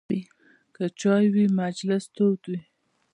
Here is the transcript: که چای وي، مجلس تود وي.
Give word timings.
که 0.75 0.83
چای 1.01 1.25
وي، 1.33 1.45
مجلس 1.61 2.03
تود 2.15 2.41
وي. 2.49 2.59